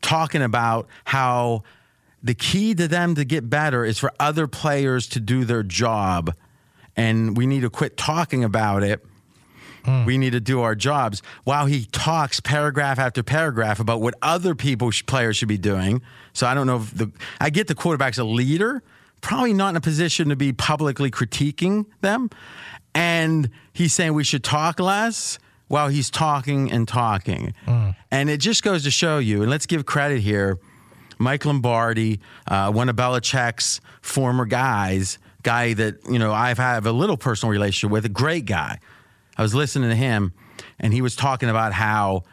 talking 0.01 0.41
about 0.41 0.89
how 1.05 1.65
the 2.23 2.33
key 2.33 2.75
to 2.75 2.89
them 2.89 3.15
to 3.17 3.27
get 3.27 3.51
better 3.51 3.85
is 3.85 3.99
for 3.99 4.11
other 4.19 4.47
players 4.47 5.07
to 5.09 5.21
do 5.21 5.45
their 5.45 5.63
job. 5.63 6.35
And 6.97 7.37
we 7.37 7.47
need 7.47 7.61
to 7.61 7.69
quit 7.69 7.99
talking 7.99 8.43
about 8.43 8.83
it. 8.83 9.05
Hmm. 9.85 10.07
We 10.07 10.17
need 10.17 10.31
to 10.31 10.41
do 10.41 10.63
our 10.63 10.75
jobs 10.75 11.21
while 11.43 11.67
he 11.67 11.85
talks 11.93 12.41
paragraph 12.41 12.99
after 12.99 13.23
paragraph 13.23 13.81
about 13.81 14.01
what 14.01 14.15
other 14.23 14.55
people, 14.55 14.93
players 15.07 15.37
should 15.37 15.49
be 15.49 15.59
doing. 15.59 16.01
So 16.33 16.47
I 16.47 16.55
don't 16.55 16.67
know 16.67 16.77
if 16.77 16.95
the, 16.95 17.13
I 17.39 17.51
get 17.51 17.67
the 17.67 17.75
quarterback's 17.75 18.17
a 18.17 18.25
leader, 18.25 18.83
probably 19.21 19.53
not 19.53 19.71
in 19.71 19.77
a 19.77 19.83
position 19.83 20.31
to 20.31 20.37
be 20.37 20.55
publicly 20.55 21.11
critiquing 21.11 21.85
them. 22.01 22.31
And 22.95 23.51
he's 23.73 23.93
saying 23.93 24.15
we 24.15 24.25
should 24.25 24.45
talk 24.45 24.79
less 24.79 25.39
while 25.69 25.89
he's 25.89 26.11
talking 26.11 26.71
and 26.71 26.87
talking. 26.87 27.55
And 28.11 28.31
it 28.31 28.39
just 28.39 28.63
goes 28.63 28.85
to 28.85 28.91
show 28.91 29.19
you, 29.19 29.43
and 29.43 29.51
let's 29.51 29.67
give 29.67 29.85
credit 29.87 30.21
here. 30.21 30.59
Mike 31.19 31.45
Lombardi, 31.45 32.21
uh, 32.47 32.71
one 32.73 32.89
of 32.89 32.97
Belichick's 32.97 33.81
former 34.03 34.45
guys, 34.45 35.19
guy 35.43 35.75
that, 35.75 35.97
you 36.09 36.19
know, 36.19 36.33
I've 36.33 36.59
had 36.59 36.87
a 36.87 36.93
little 36.93 37.17
personal 37.17 37.53
relationship 37.53 37.91
with, 37.91 38.05
a 38.05 38.09
great 38.09 38.47
guy. 38.47 38.79
I 39.37 39.43
was 39.43 39.55
listening 39.55 39.91
to 39.91 39.97
him, 39.97 40.33
and 40.79 40.93
he 40.93 41.03
was 41.03 41.17
talking 41.17 41.49
about 41.49 41.73
how 41.73 42.25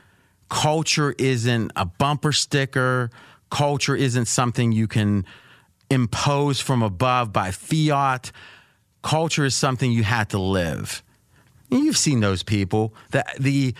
culture 0.50 1.16
isn't 1.18 1.72
a 1.76 1.86
bumper 1.86 2.32
sticker, 2.32 3.10
culture 3.50 3.96
isn't 3.96 4.26
something 4.26 4.72
you 4.72 4.88
can 4.88 5.26
impose 5.90 6.60
from 6.60 6.82
above 6.84 7.34
by 7.34 7.52
fiat. 7.52 8.32
Culture 9.02 9.46
is 9.46 9.56
something 9.56 9.92
you 9.92 10.04
had 10.04 10.30
to 10.30 10.40
live. 10.40 11.04
You've 11.70 11.98
seen 11.98 12.20
those 12.20 12.44
people, 12.44 12.94
the 13.12 13.24
the 13.40 13.74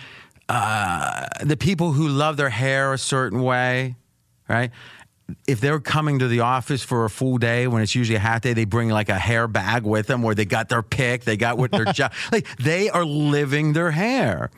uh, 0.48 1.26
the 1.42 1.56
people 1.56 1.92
who 1.92 2.08
love 2.08 2.36
their 2.36 2.50
hair 2.50 2.92
a 2.92 2.98
certain 2.98 3.42
way, 3.42 3.96
right? 4.48 4.70
If 5.46 5.60
they're 5.60 5.80
coming 5.80 6.18
to 6.18 6.28
the 6.28 6.40
office 6.40 6.82
for 6.82 7.04
a 7.04 7.10
full 7.10 7.38
day 7.38 7.66
when 7.66 7.80
it's 7.82 7.94
usually 7.94 8.16
a 8.16 8.20
half 8.20 8.42
day, 8.42 8.52
they 8.52 8.64
bring 8.64 8.88
like 8.88 9.08
a 9.08 9.18
hair 9.18 9.46
bag 9.48 9.84
with 9.84 10.06
them 10.06 10.22
where 10.22 10.34
they 10.34 10.44
got 10.44 10.68
their 10.68 10.82
pick, 10.82 11.24
they 11.24 11.36
got 11.36 11.58
what 11.58 11.70
their 11.70 11.84
job. 11.92 12.12
Like 12.30 12.46
they 12.56 12.90
are 12.90 13.04
living 13.04 13.72
their 13.72 13.92
hair. 13.92 14.50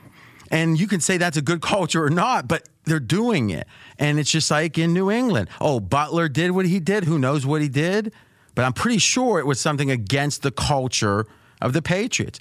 And 0.51 0.79
you 0.79 0.87
can 0.87 1.01
say 1.01 1.17
that's 1.17 1.37
a 1.37 1.43
good 1.43 1.61
culture 1.61 2.05
or 2.05 2.11
not, 2.11 2.49
but 2.49 2.69
they're 2.85 3.01
doing 3.01 3.51
it. 3.51 3.67
And 3.99 4.19
it's 4.19 4.31
just 4.31 4.51
like 4.51 4.79
in 4.79 4.93
New 4.93 5.11
England. 5.11 5.49
Oh, 5.61 5.81
Butler 5.81 6.29
did 6.29 6.53
what 6.53 6.67
he 6.67 6.81
did. 6.81 7.05
Who 7.05 7.19
knows 7.19 7.47
what 7.47 7.61
he 7.63 7.69
did? 7.69 8.13
But 8.55 8.65
I'm 8.65 8.73
pretty 8.73 8.99
sure 8.99 9.39
it 9.39 9.47
was 9.47 9.61
something 9.61 9.91
against 9.91 10.43
the 10.43 10.51
culture 10.51 11.27
of 11.61 11.73
the 11.73 11.83
Patriots. 11.83 12.39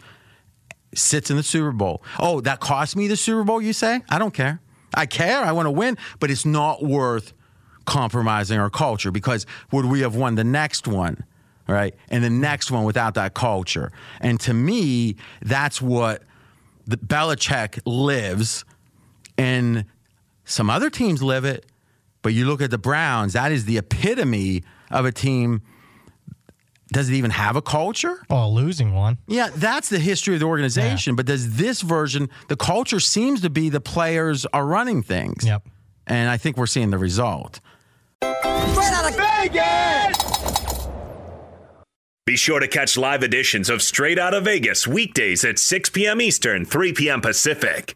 Sits 0.93 1.31
in 1.31 1.37
the 1.37 1.43
Super 1.43 1.71
Bowl. 1.71 2.03
Oh, 2.19 2.41
that 2.41 2.59
cost 2.59 2.95
me 2.95 3.07
the 3.07 3.17
Super 3.17 3.43
Bowl, 3.43 3.61
you 3.61 3.73
say? 3.73 4.01
I 4.09 4.19
don't 4.19 4.33
care. 4.33 4.61
I 4.93 5.05
care. 5.05 5.39
I 5.39 5.51
want 5.51 5.65
to 5.65 5.71
win, 5.71 5.97
but 6.19 6.29
it's 6.29 6.45
not 6.45 6.83
worth 6.83 7.33
compromising 7.85 8.59
our 8.59 8.69
culture 8.69 9.11
because 9.11 9.45
would 9.71 9.85
we 9.85 10.01
have 10.01 10.15
won 10.15 10.35
the 10.35 10.43
next 10.43 10.87
one? 10.87 11.23
Right. 11.67 11.95
And 12.09 12.23
the 12.23 12.29
next 12.29 12.71
one 12.71 12.83
without 12.83 13.15
that 13.15 13.33
culture. 13.33 13.91
And 14.19 14.39
to 14.41 14.53
me, 14.53 15.15
that's 15.41 15.81
what 15.81 16.23
the 16.85 16.97
Belichick 16.97 17.79
lives 17.85 18.65
and 19.37 19.85
some 20.45 20.69
other 20.69 20.89
teams 20.89 21.23
live 21.23 21.45
it. 21.45 21.65
But 22.21 22.33
you 22.33 22.45
look 22.45 22.61
at 22.61 22.69
the 22.69 22.77
Browns, 22.77 23.33
that 23.33 23.51
is 23.51 23.65
the 23.65 23.77
epitome 23.77 24.63
of 24.91 25.05
a 25.05 25.11
team. 25.11 25.61
Does 26.93 27.09
it 27.09 27.15
even 27.15 27.31
have 27.31 27.55
a 27.55 27.61
culture? 27.61 28.21
Oh, 28.29 28.47
losing 28.49 28.93
one. 28.93 29.17
Yeah, 29.27 29.49
that's 29.55 29.89
the 29.89 29.97
history 29.97 30.35
of 30.35 30.39
the 30.39 30.45
organization. 30.45 31.15
But 31.15 31.25
does 31.25 31.57
this 31.57 31.81
version, 31.81 32.29
the 32.49 32.55
culture 32.55 32.99
seems 32.99 33.41
to 33.41 33.49
be 33.49 33.69
the 33.69 33.81
players 33.81 34.45
are 34.53 34.63
running 34.63 35.01
things. 35.01 35.43
Yep. 35.43 35.67
And 36.05 36.29
I 36.29 36.37
think 36.37 36.55
we're 36.55 36.67
seeing 36.67 36.91
the 36.91 36.99
result. 36.99 37.61
Straight 38.21 38.93
out 38.93 39.09
of 39.09 39.15
Vegas! 39.17 40.87
Be 42.27 42.37
sure 42.37 42.59
to 42.59 42.67
catch 42.67 42.95
live 42.95 43.23
editions 43.23 43.71
of 43.71 43.81
Straight 43.81 44.19
Out 44.19 44.35
of 44.35 44.45
Vegas 44.45 44.87
weekdays 44.87 45.43
at 45.43 45.57
6 45.57 45.89
p.m. 45.89 46.21
Eastern, 46.21 46.63
3 46.63 46.93
p.m. 46.93 47.21
Pacific. 47.21 47.95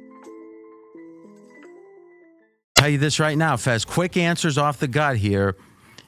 tell 2.81 2.89
you 2.89 2.97
this 2.97 3.19
right 3.19 3.37
now, 3.37 3.55
Fez. 3.57 3.85
Quick 3.85 4.17
answers 4.17 4.57
off 4.57 4.79
the 4.79 4.87
gut 4.87 5.17
here. 5.17 5.55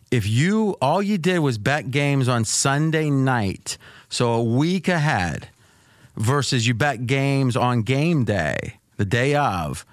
If 0.10 0.28
you 0.28 0.76
all 0.82 1.04
you 1.04 1.20
did 1.20 1.38
was 1.38 1.60
bet 1.60 1.92
games 1.92 2.28
on 2.28 2.46
Sunday 2.46 3.12
night, 3.12 3.78
so 4.10 4.34
a 4.34 4.44
week 4.44 4.88
ahead, 4.88 5.50
versus 6.18 6.66
you 6.66 6.74
bet 6.74 7.06
games 7.06 7.56
on 7.56 7.84
game 7.84 8.26
day, 8.26 8.80
the 8.98 9.06
day 9.06 9.36
of, 9.36 9.86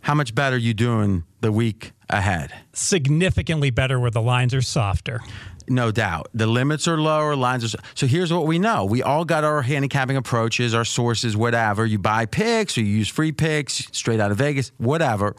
how 0.00 0.14
much 0.14 0.34
better 0.34 0.56
are 0.56 0.58
you 0.58 0.74
doing 0.74 1.22
the 1.40 1.52
week 1.52 1.92
ahead? 2.10 2.52
Significantly 2.72 3.70
better 3.70 4.00
where 4.00 4.10
the 4.10 4.22
lines 4.22 4.52
are 4.54 4.62
softer. 4.62 5.20
No 5.68 5.92
doubt. 5.92 6.30
The 6.34 6.48
limits 6.48 6.88
are 6.88 6.98
lower, 6.98 7.36
lines 7.36 7.72
are. 7.72 7.78
So 7.94 8.08
here's 8.08 8.32
what 8.32 8.44
we 8.44 8.58
know. 8.58 8.86
We 8.86 9.04
all 9.04 9.24
got 9.24 9.44
our 9.44 9.62
handicapping 9.62 10.16
approaches, 10.16 10.74
our 10.74 10.84
sources, 10.84 11.36
whatever. 11.36 11.86
You 11.86 12.00
buy 12.00 12.26
picks 12.26 12.76
or 12.76 12.80
you 12.80 12.88
use 12.88 13.08
free 13.08 13.30
picks 13.30 13.86
straight 13.92 14.18
out 14.18 14.32
of 14.32 14.38
Vegas, 14.38 14.72
whatever 14.78 15.36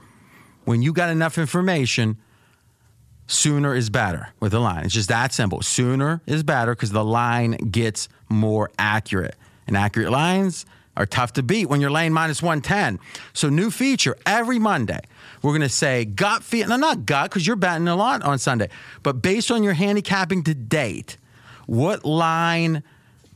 when 0.69 0.83
you 0.83 0.93
got 0.93 1.09
enough 1.09 1.39
information, 1.39 2.15
sooner 3.25 3.73
is 3.73 3.89
better 3.89 4.29
with 4.39 4.51
the 4.51 4.59
line. 4.59 4.85
It's 4.85 4.93
just 4.93 5.09
that 5.09 5.33
simple. 5.33 5.63
Sooner 5.63 6.21
is 6.27 6.43
better 6.43 6.75
because 6.75 6.91
the 6.91 7.03
line 7.03 7.53
gets 7.71 8.07
more 8.29 8.69
accurate. 8.77 9.33
And 9.65 9.75
accurate 9.75 10.11
lines 10.11 10.67
are 10.95 11.07
tough 11.07 11.33
to 11.33 11.41
beat 11.41 11.69
when 11.69 11.81
you're 11.81 11.89
laying 11.89 12.13
minus 12.13 12.43
110. 12.43 12.99
So, 13.33 13.49
new 13.49 13.71
feature 13.71 14.15
every 14.27 14.59
Monday, 14.59 14.99
we're 15.41 15.53
going 15.53 15.61
to 15.61 15.69
say 15.69 16.05
gut 16.05 16.43
feel. 16.43 16.67
No, 16.67 16.75
not 16.75 17.03
gut 17.03 17.31
because 17.31 17.47
you're 17.47 17.55
betting 17.55 17.87
a 17.87 17.95
lot 17.95 18.21
on 18.21 18.37
Sunday, 18.37 18.69
but 19.01 19.23
based 19.23 19.49
on 19.49 19.63
your 19.63 19.73
handicapping 19.73 20.43
to 20.43 20.53
date, 20.53 21.17
what 21.65 22.05
line 22.05 22.83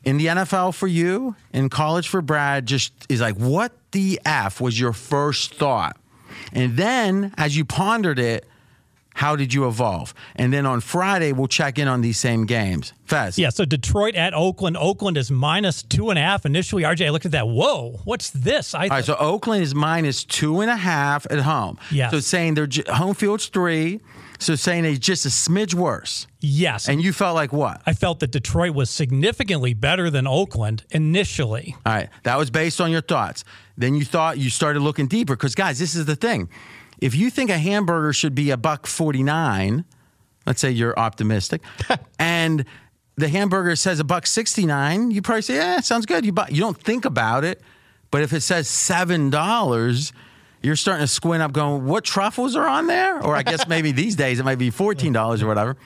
in 0.04 0.18
the 0.18 0.28
NFL 0.28 0.76
for 0.76 0.86
you, 0.86 1.36
in 1.52 1.70
college 1.70 2.08
for 2.08 2.22
Brad, 2.22 2.68
just 2.68 2.94
is 3.10 3.22
like, 3.22 3.38
what 3.38 3.72
the 3.92 4.22
F 4.24 4.62
was 4.62 4.80
your 4.80 4.94
first 4.94 5.56
thought? 5.56 5.98
And 6.52 6.78
then 6.78 7.34
as 7.38 7.56
you 7.56 7.66
pondered 7.66 8.20
it, 8.20 8.46
how 9.16 9.36
did 9.36 9.54
you 9.54 9.68
evolve? 9.68 10.14
And 10.36 10.52
then 10.52 10.66
on 10.66 10.82
Friday, 10.82 11.34
we'll 11.34 11.48
check 11.48 11.78
in 11.78 11.88
on 11.88 12.02
these 12.02 12.18
same 12.18 12.46
games. 12.48 12.94
Fez. 13.06 13.38
Yeah, 13.38 13.50
so 13.50 13.64
Detroit 13.64 14.16
at 14.16 14.34
Oakland. 14.34 14.76
Oakland 14.76 15.18
is 15.18 15.30
minus 15.30 15.84
two 15.84 16.10
and 16.10 16.18
a 16.18 16.22
half. 16.24 16.46
Initially, 16.48 16.82
RJ, 16.82 17.06
I 17.06 17.10
looked 17.10 17.26
at 17.28 17.32
that. 17.34 17.48
Whoa, 17.48 18.00
what's 18.06 18.32
this? 18.32 18.74
I 18.74 18.82
th- 18.82 18.92
All 18.92 18.98
right, 18.98 19.06
so 19.06 19.16
Oakland 19.18 19.62
is 19.64 19.76
minus 19.76 20.24
two 20.24 20.62
and 20.62 20.72
a 20.72 20.76
half 20.76 21.28
at 21.30 21.40
home. 21.42 21.78
Yeah. 21.92 22.10
So 22.10 22.20
saying 22.22 22.56
their 22.56 22.68
home 22.90 23.14
field's 23.14 23.48
three. 23.48 24.00
So 24.40 24.56
saying 24.56 24.84
it's 24.84 25.00
just 25.00 25.26
a 25.26 25.30
smidge 25.30 25.74
worse. 25.74 26.28
Yes. 26.42 26.90
And 26.90 27.02
you 27.02 27.14
felt 27.14 27.36
like 27.36 27.54
what? 27.54 27.82
I 27.86 27.94
felt 27.94 28.20
that 28.20 28.32
Detroit 28.32 28.74
was 28.74 28.90
significantly 28.90 29.74
better 29.74 30.10
than 30.10 30.28
Oakland 30.28 30.84
initially. 30.90 31.76
All 31.86 31.94
right. 31.94 32.10
That 32.24 32.38
was 32.38 32.50
based 32.50 32.82
on 32.82 32.92
your 32.92 33.02
thoughts. 33.02 33.46
Then 33.78 33.96
you 33.96 34.06
thought 34.06 34.38
you 34.38 34.50
started 34.50 34.82
looking 34.82 35.08
deeper 35.08 35.36
because, 35.36 35.56
guys, 35.56 35.80
this 35.80 35.96
is 35.96 36.06
the 36.06 36.16
thing. 36.16 36.50
If 37.00 37.16
you 37.16 37.30
think 37.30 37.50
a 37.50 37.58
hamburger 37.58 38.14
should 38.14 38.36
be 38.36 38.52
a 38.52 38.58
buck 38.58 38.86
49, 38.86 39.84
let's 40.46 40.62
say 40.62 40.72
you're 40.72 40.98
optimistic, 40.98 41.62
and 42.20 42.66
the 43.16 43.30
hamburger 43.30 43.76
says 43.76 44.00
a 44.00 44.04
buck 44.04 44.26
69, 44.26 45.12
you 45.12 45.22
probably 45.22 45.42
say, 45.42 45.56
yeah, 45.56 45.80
sounds 45.80 46.06
good. 46.06 46.26
You, 46.26 46.32
buy, 46.32 46.48
you 46.50 46.60
don't 46.60 46.82
think 46.82 47.06
about 47.06 47.44
it. 47.44 47.62
But 48.12 48.22
if 48.22 48.32
it 48.32 48.42
says 48.42 48.68
$7, 48.68 50.14
you're 50.62 50.76
starting 50.76 51.04
to 51.04 51.12
squint 51.12 51.42
up 51.42 51.52
going, 51.52 51.86
what 51.86 52.04
truffles 52.04 52.56
are 52.56 52.68
on 52.68 52.88
there? 52.88 53.22
Or 53.22 53.36
I 53.36 53.44
guess 53.44 53.68
maybe 53.68 53.92
these 53.92 54.16
days 54.16 54.40
it 54.40 54.44
might 54.44 54.60
be 54.60 54.72
$14 54.72 55.42
or 55.42 55.48
whatever. 55.48 55.78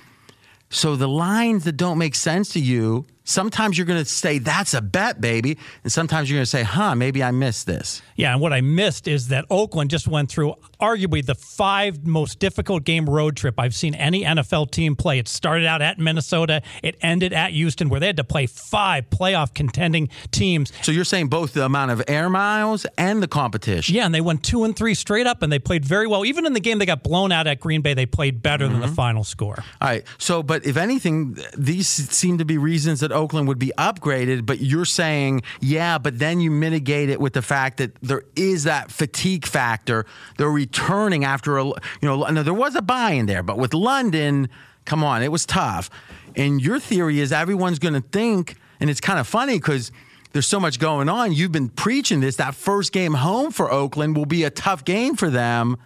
So 0.69 0.95
the 0.95 1.07
lines 1.07 1.63
that 1.63 1.73
don't 1.73 1.97
make 1.97 2.15
sense 2.15 2.49
to 2.49 2.59
you 2.59 3.05
Sometimes 3.27 3.77
you're 3.77 3.85
going 3.85 4.01
to 4.01 4.09
say, 4.09 4.39
that's 4.39 4.73
a 4.73 4.81
bet, 4.81 5.19
baby. 5.19 5.57
And 5.83 5.91
sometimes 5.91 6.29
you're 6.29 6.37
going 6.37 6.45
to 6.45 6.49
say, 6.49 6.63
huh, 6.63 6.95
maybe 6.95 7.21
I 7.21 7.31
missed 7.31 7.67
this. 7.67 8.01
Yeah, 8.15 8.31
and 8.31 8.41
what 8.41 8.53
I 8.53 8.61
missed 8.61 9.05
is 9.05 9.27
that 9.27 9.43
Oakland 9.49 9.89
just 9.89 10.07
went 10.07 10.29
through 10.29 10.55
arguably 10.79 11.25
the 11.25 11.35
five 11.35 12.07
most 12.07 12.39
difficult 12.39 12.85
game 12.85 13.09
road 13.09 13.35
trip 13.35 13.59
I've 13.59 13.75
seen 13.75 13.95
any 13.95 14.23
NFL 14.23 14.71
team 14.71 14.95
play. 14.95 15.19
It 15.19 15.27
started 15.27 15.67
out 15.67 15.81
at 15.81 15.99
Minnesota, 15.99 16.61
it 16.81 16.95
ended 17.01 17.33
at 17.33 17.51
Houston, 17.51 17.89
where 17.89 17.99
they 17.99 18.07
had 18.07 18.15
to 18.15 18.23
play 18.23 18.45
five 18.45 19.09
playoff 19.09 19.53
contending 19.53 20.07
teams. 20.31 20.71
So 20.81 20.93
you're 20.93 21.03
saying 21.03 21.27
both 21.27 21.51
the 21.51 21.65
amount 21.65 21.91
of 21.91 22.01
air 22.07 22.29
miles 22.29 22.85
and 22.97 23.21
the 23.21 23.27
competition? 23.27 23.93
Yeah, 23.93 24.05
and 24.05 24.15
they 24.15 24.21
went 24.21 24.41
two 24.41 24.63
and 24.63 24.73
three 24.73 24.93
straight 24.93 25.27
up, 25.27 25.41
and 25.41 25.51
they 25.51 25.59
played 25.59 25.83
very 25.83 26.07
well. 26.07 26.25
Even 26.25 26.45
in 26.45 26.53
the 26.53 26.61
game 26.61 26.79
they 26.79 26.85
got 26.85 27.03
blown 27.03 27.33
out 27.33 27.45
at 27.45 27.59
Green 27.59 27.81
Bay, 27.81 27.93
they 27.93 28.05
played 28.05 28.41
better 28.41 28.63
mm-hmm. 28.63 28.73
than 28.73 28.81
the 28.81 28.87
mm-hmm. 28.87 28.95
final 28.95 29.25
score. 29.25 29.63
All 29.81 29.87
right. 29.89 30.05
So, 30.17 30.41
but 30.41 30.65
if 30.65 30.77
anything, 30.77 31.37
these 31.57 31.87
seem 31.87 32.37
to 32.37 32.45
be 32.45 32.57
reasons 32.57 33.01
that 33.01 33.11
Oakland 33.17 33.47
would 33.47 33.59
be 33.59 33.71
upgraded. 33.77 34.45
But 34.45 34.61
you're 34.61 34.85
saying, 34.85 35.41
yeah, 35.59 35.97
but 35.97 36.19
then 36.19 36.39
you 36.39 36.51
mitigate 36.51 37.09
it 37.09 37.19
with 37.19 37.33
the 37.33 37.41
fact 37.41 37.77
that 37.77 37.95
there 38.01 38.23
is 38.35 38.63
that 38.63 38.91
fatigue 38.91 39.45
factor. 39.45 40.05
They're 40.37 40.49
returning 40.49 41.25
after 41.25 41.57
a, 41.57 41.65
you 41.65 41.73
know, 42.03 42.23
no, 42.23 42.43
there 42.43 42.53
was 42.53 42.75
a 42.75 42.81
bye 42.81 43.11
in 43.11 43.25
there, 43.25 43.43
but 43.43 43.57
with 43.57 43.73
London, 43.73 44.49
come 44.85 45.03
on, 45.03 45.23
it 45.23 45.31
was 45.31 45.45
tough. 45.45 45.89
And 46.35 46.61
your 46.61 46.79
theory 46.79 47.19
is 47.19 47.31
everyone's 47.31 47.79
going 47.79 47.95
to 47.95 48.07
think, 48.11 48.55
and 48.79 48.89
it's 48.89 49.01
kind 49.01 49.19
of 49.19 49.27
funny 49.27 49.57
because 49.57 49.91
there's 50.33 50.47
so 50.47 50.59
much 50.59 50.79
going 50.79 51.09
on. 51.09 51.33
You've 51.33 51.51
been 51.51 51.69
preaching 51.69 52.19
this. 52.19 52.35
That 52.35 52.53
first 52.53 52.91
game 52.91 53.15
home 53.15 53.51
for 53.51 53.71
Oakland 53.71 54.15
will 54.15 54.25
be 54.27 54.43
a 54.43 54.51
tough 54.51 54.85
game 54.85 55.15
for 55.15 55.29
them. 55.29 55.77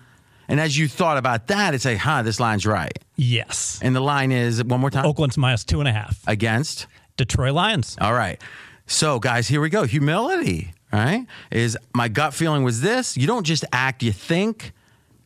And 0.47 0.59
as 0.59 0.77
you 0.77 0.89
thought 0.89 1.17
about 1.17 1.47
that, 1.47 1.73
it's 1.73 1.85
like, 1.85 1.99
huh, 1.99 2.23
this 2.23 2.37
line's 2.37 2.65
right. 2.65 2.99
Yes. 3.15 3.79
And 3.81 3.95
the 3.95 4.01
line 4.01 4.33
is 4.33 4.61
one 4.61 4.81
more 4.81 4.89
time 4.89 5.05
Oakland's 5.05 5.37
minus 5.37 5.63
two 5.63 5.79
and 5.79 5.87
a 5.87 5.93
half. 5.93 6.19
Against? 6.27 6.87
Detroit 7.25 7.53
Lions. 7.53 7.97
All 8.01 8.13
right. 8.13 8.41
So, 8.87 9.19
guys, 9.19 9.47
here 9.47 9.61
we 9.61 9.69
go. 9.69 9.83
Humility, 9.83 10.73
right? 10.91 11.25
Is 11.51 11.77
my 11.93 12.07
gut 12.07 12.33
feeling 12.33 12.63
was 12.63 12.81
this 12.81 13.15
you 13.15 13.27
don't 13.27 13.45
just 13.45 13.63
act, 13.71 14.03
you 14.03 14.11
think. 14.11 14.73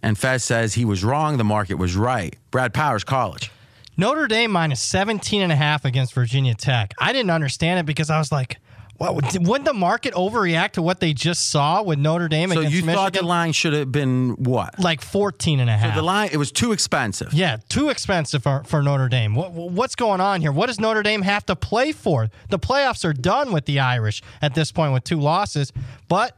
And 0.04 0.18
Fez 0.18 0.44
says 0.44 0.76
he 0.76 0.86
was 0.86 1.04
wrong, 1.04 1.38
the 1.38 1.44
market 1.44 1.76
was 1.76 1.96
right. 1.96 2.36
Brad 2.52 2.74
Powers, 2.74 3.04
college. 3.04 3.50
Notre 3.98 4.28
Dame 4.28 4.52
minus 4.52 4.82
17 4.82 5.42
and 5.42 5.52
a 5.52 5.56
half 5.56 5.86
against 5.86 6.14
Virginia 6.14 6.54
Tech. 6.54 6.94
I 7.00 7.12
didn't 7.14 7.32
understand 7.32 7.80
it 7.80 7.86
because 7.86 8.10
I 8.10 8.20
was 8.20 8.32
like, 8.32 8.58
well, 8.98 9.16
wouldn't 9.16 9.66
the 9.66 9.74
market 9.74 10.14
overreact 10.14 10.74
to 10.74 10.82
what 10.82 11.02
they 11.02 11.14
just 11.14 11.50
saw 11.50 11.84
with 11.84 12.00
Notre 12.00 12.30
Dame 12.30 12.50
so 12.52 12.62
you 12.62 12.68
Michigan? 12.68 12.96
thought 12.96 13.14
the 13.14 13.26
line 13.26 13.52
should 13.52 13.74
have 13.74 13.92
been 13.92 14.32
what? 14.38 14.80
Like 14.80 15.02
14 15.02 15.60
and 15.60 15.70
a 15.70 15.76
half. 15.76 15.96
So 15.96 16.00
the 16.00 16.06
line, 16.06 16.30
it 16.32 16.38
was 16.38 16.52
too 16.52 16.72
expensive. 16.72 17.34
Yeah, 17.34 17.58
too 17.68 17.90
expensive 17.90 18.44
for, 18.44 18.64
for 18.64 18.82
Notre 18.82 19.10
Dame. 19.10 19.36
What, 19.36 19.52
what's 19.52 19.96
going 19.96 20.22
on 20.22 20.40
here? 20.40 20.52
What 20.52 20.68
does 20.68 20.80
Notre 20.80 21.04
Dame 21.04 21.24
have 21.24 21.46
to 21.48 21.58
play 21.58 21.92
for? 21.92 22.30
The 22.50 22.60
playoffs 22.60 23.04
are 23.04 23.12
done 23.14 23.52
with 23.52 23.66
the 23.66 23.80
Irish 23.80 24.22
at 24.42 24.56
this 24.56 24.72
point 24.72 24.94
with 24.94 25.04
two 25.04 25.20
losses. 25.20 25.74
But 26.08 26.38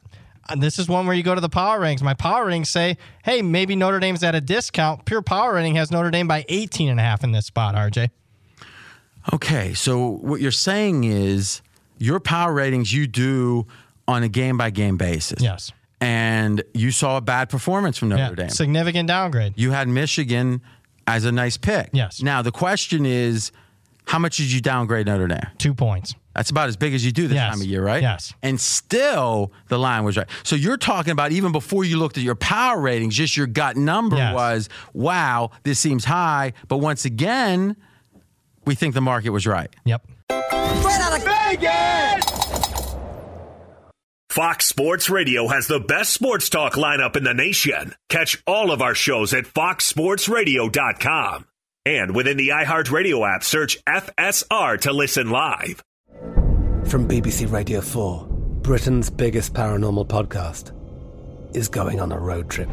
uh, 0.50 0.56
this 0.56 0.80
is 0.80 0.88
one 0.88 1.06
where 1.06 1.16
you 1.16 1.24
go 1.24 1.36
to 1.36 1.42
the 1.42 1.50
power 1.50 1.80
ratings. 1.80 2.02
My 2.02 2.16
power 2.16 2.48
ratings 2.48 2.70
say, 2.70 2.98
hey, 3.24 3.44
maybe 3.44 3.76
Notre 3.76 4.00
Dame's 4.00 4.24
at 4.24 4.34
a 4.34 4.42
discount. 4.42 5.06
Pure 5.06 5.22
power 5.22 5.54
rating 5.54 5.76
has 5.76 5.92
Notre 5.92 6.10
Dame 6.10 6.28
by 6.28 6.44
18 6.50 6.90
and 6.90 7.00
a 7.00 7.04
half 7.04 7.24
in 7.24 7.34
this 7.34 7.46
spot, 7.46 7.76
RJ. 7.76 8.10
Okay, 9.32 9.76
so 9.76 10.08
what 10.08 10.42
you're 10.42 10.52
saying 10.52 11.04
is 11.04 11.62
your 11.98 12.20
power 12.20 12.54
ratings 12.54 12.94
you 12.94 13.08
do 13.08 13.68
on 14.08 14.24
a 14.24 14.30
game 14.30 14.58
by 14.58 14.70
game 14.70 14.98
basis. 14.98 15.42
Yes. 15.42 15.72
And 16.00 16.64
you 16.74 16.92
saw 16.92 17.18
a 17.18 17.22
bad 17.22 17.50
performance 17.50 17.98
from 17.98 18.10
Notre 18.10 18.24
yeah, 18.24 18.36
Dame. 18.36 18.50
Significant 18.50 19.08
downgrade. 19.08 19.54
You 19.56 19.72
had 19.72 19.88
Michigan 19.88 20.62
as 21.08 21.26
a 21.26 21.32
nice 21.32 21.58
pick. 21.58 21.90
Yes. 21.92 22.22
Now 22.22 22.42
the 22.42 22.52
question 22.52 23.06
is, 23.06 23.52
how 24.06 24.20
much 24.20 24.38
did 24.38 24.52
you 24.52 24.62
downgrade 24.62 25.08
Notre 25.08 25.28
Dame? 25.28 25.48
Two 25.58 25.74
points. 25.74 26.16
That's 26.36 26.52
about 26.52 26.70
as 26.70 26.78
big 26.78 26.94
as 26.94 27.04
you 27.04 27.12
do 27.12 27.28
this 27.28 27.36
yes. 27.36 27.52
time 27.52 27.62
of 27.62 27.66
year, 27.66 27.84
right? 27.84 28.02
Yes. 28.02 28.32
And 28.44 28.62
still, 28.62 29.52
the 29.70 29.80
line 29.80 30.04
was 30.04 30.18
right. 30.18 30.28
So 30.44 30.56
you're 30.56 30.78
talking 30.78 31.12
about 31.12 31.32
even 31.32 31.52
before 31.52 31.84
you 31.84 31.98
looked 31.98 32.16
at 32.16 32.24
your 32.24 32.36
power 32.36 32.80
ratings, 32.80 33.16
just 33.16 33.36
your 33.36 33.48
gut 33.48 33.76
number 33.76 34.18
yes. 34.18 34.36
was, 34.36 34.70
wow, 34.94 35.50
this 35.64 35.80
seems 35.80 36.06
high. 36.06 36.54
But 36.68 36.78
once 36.78 37.06
again, 37.06 37.76
we 38.66 38.76
think 38.76 38.94
the 38.94 39.02
market 39.02 39.32
was 39.32 39.48
right. 39.48 39.76
Yep. 39.86 40.08
Straight 40.30 41.02
out 41.02 41.18
of 41.18 41.24
Vegas! 41.24 42.26
Fox 44.30 44.66
Sports 44.68 45.10
Radio 45.10 45.48
has 45.48 45.68
the 45.68 45.80
best 45.80 46.14
sports 46.14 46.50
talk 46.50 46.74
lineup 46.74 47.16
in 47.16 47.24
the 47.24 47.34
nation. 47.34 47.96
Catch 48.10 48.44
all 48.46 48.72
of 48.72 48.82
our 48.82 48.94
shows 48.94 49.34
at 49.34 49.46
foxsportsradio.com. 49.46 51.46
And 51.86 52.16
within 52.16 52.38
the 52.38 52.50
iHeartRadio 52.50 53.28
app, 53.36 53.44
search 53.44 53.84
FSR 53.86 54.80
to 54.82 54.94
listen 54.94 55.30
live. 55.32 55.82
From 56.86 57.08
BBC 57.08 57.52
Radio 57.52 57.82
4, 57.82 58.28
Britain's 58.62 59.10
biggest 59.10 59.54
paranormal 59.54 60.08
podcast 60.08 60.74
is 61.56 61.68
going 61.70 62.00
on 62.00 62.12
a 62.12 62.20
road 62.20 62.50
trip. 62.50 62.70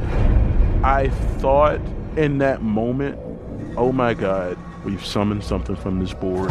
I 0.83 1.09
thought 1.39 1.81
in 2.17 2.39
that 2.39 2.61
moment, 2.63 3.19
oh 3.79 3.93
my 3.93 4.13
God, 4.13 4.59
we've 4.85 5.05
summoned 5.05 5.45
something 5.45 5.77
from 5.77 6.01
this 6.01 6.13
board. 6.13 6.51